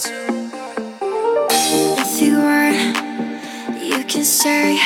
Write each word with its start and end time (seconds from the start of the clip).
If 0.00 0.06
you 2.22 2.38
want, 2.38 2.94
you 3.82 4.04
can. 4.04 4.78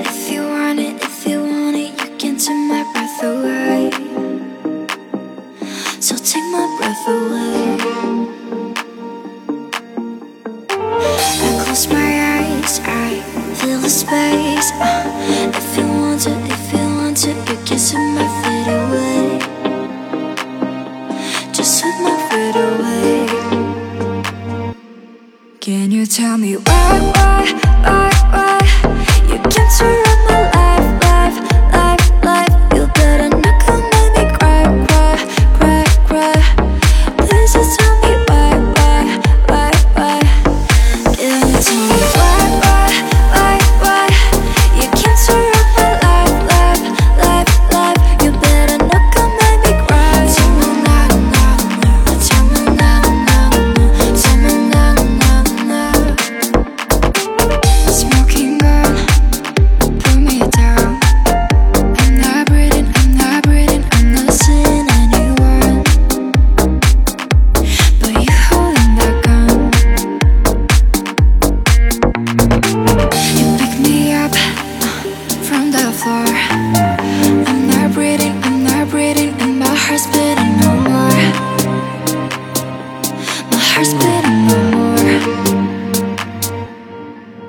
If 0.00 0.28
you 0.28 0.42
want 0.42 0.80
it, 0.80 1.00
if 1.00 1.24
you 1.24 1.40
want 1.40 1.76
it, 1.76 1.92
you 2.02 2.16
can 2.16 2.36
take 2.36 2.56
my 2.66 2.82
breath 2.92 3.22
away. 3.22 3.92
So 6.00 6.16
take 6.16 6.42
my 6.50 6.66
breath 6.78 7.06
away. 7.06 7.78
I 10.68 11.62
close 11.62 11.86
my 11.86 12.10
eyes, 12.42 12.80
I 12.82 13.22
feel 13.54 13.78
the 13.78 13.88
space. 13.88 14.72
Uh, 14.72 15.06
if 15.54 15.78
you 15.78 15.86
want 15.86 16.22
to, 16.22 16.30
if 16.30 16.72
you 16.72 16.84
want 16.96 17.16
to, 17.18 17.28
you 17.28 17.56
can 17.64 17.78
take 17.78 18.08
my 18.18 18.26
away. 18.66 19.38
Just 21.52 21.82
take 21.84 22.00
my 22.00 22.16
feet 22.30 22.56
away. 22.56 22.97
Can 25.68 25.90
you 25.90 26.06
tell 26.06 26.38
me 26.38 26.56
why, 26.56 27.12
why, 27.14 27.77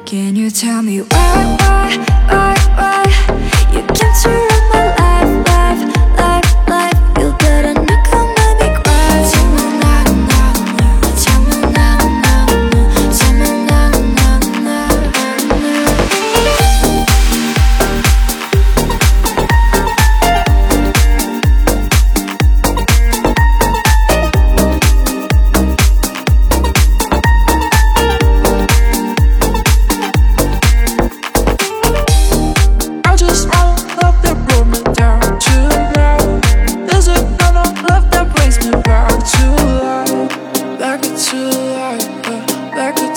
Can 0.10 0.36
you 0.36 0.50
tell 0.50 0.82
me 0.82 1.02
why, 1.02 1.56
why, 1.60 1.98
why, 2.30 2.59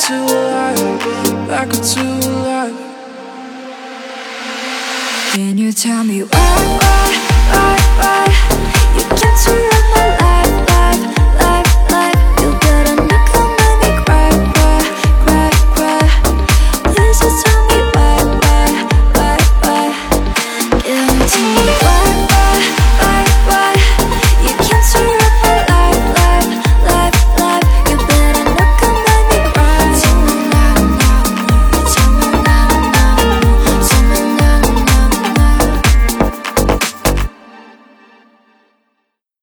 into 0.02 0.34
life, 0.34 1.48
back 1.48 1.68
into 1.68 2.02
life. 2.42 2.74
Can 5.32 5.56
you 5.58 5.72
tell 5.72 6.02
me 6.02 6.22
why, 6.22 6.28
why, 6.80 7.12
why, 7.52 7.76
why 7.98 8.26
You 8.96 9.04
can't 9.16 9.38
surround 9.38 9.71